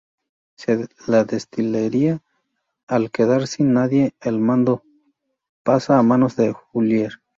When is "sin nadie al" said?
3.45-4.39